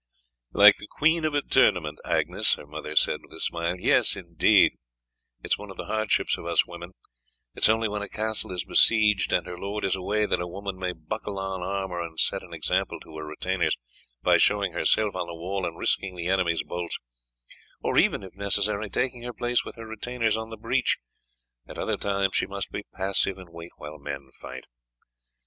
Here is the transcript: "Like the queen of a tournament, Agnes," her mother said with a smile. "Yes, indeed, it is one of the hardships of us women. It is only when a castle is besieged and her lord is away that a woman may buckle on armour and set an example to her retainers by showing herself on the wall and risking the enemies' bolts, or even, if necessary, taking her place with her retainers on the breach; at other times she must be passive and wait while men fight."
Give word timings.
"Like 0.51 0.77
the 0.77 0.87
queen 0.87 1.25
of 1.25 1.35
a 1.35 1.43
tournament, 1.43 1.99
Agnes," 2.03 2.55
her 2.55 2.65
mother 2.65 2.95
said 2.95 3.19
with 3.21 3.33
a 3.33 3.39
smile. 3.39 3.75
"Yes, 3.77 4.15
indeed, 4.15 4.71
it 5.43 5.51
is 5.51 5.59
one 5.59 5.69
of 5.69 5.77
the 5.77 5.85
hardships 5.85 6.39
of 6.39 6.47
us 6.47 6.65
women. 6.65 6.93
It 7.53 7.61
is 7.61 7.69
only 7.69 7.87
when 7.87 8.01
a 8.01 8.09
castle 8.09 8.51
is 8.51 8.65
besieged 8.65 9.31
and 9.31 9.45
her 9.45 9.59
lord 9.59 9.85
is 9.85 9.95
away 9.95 10.25
that 10.25 10.41
a 10.41 10.47
woman 10.47 10.79
may 10.79 10.91
buckle 10.93 11.37
on 11.37 11.61
armour 11.61 12.01
and 12.01 12.19
set 12.19 12.41
an 12.41 12.51
example 12.51 12.99
to 13.01 13.15
her 13.15 13.23
retainers 13.27 13.77
by 14.23 14.37
showing 14.37 14.71
herself 14.73 15.15
on 15.15 15.27
the 15.27 15.35
wall 15.35 15.67
and 15.67 15.77
risking 15.77 16.15
the 16.15 16.29
enemies' 16.29 16.63
bolts, 16.63 16.97
or 17.83 17.95
even, 17.99 18.23
if 18.23 18.35
necessary, 18.35 18.89
taking 18.89 19.21
her 19.21 19.33
place 19.33 19.63
with 19.63 19.75
her 19.75 19.85
retainers 19.85 20.35
on 20.35 20.49
the 20.49 20.57
breach; 20.57 20.97
at 21.67 21.77
other 21.77 21.95
times 21.95 22.33
she 22.35 22.47
must 22.47 22.71
be 22.71 22.87
passive 22.95 23.37
and 23.37 23.49
wait 23.51 23.69
while 23.77 23.99
men 23.99 24.31
fight." 24.39 24.65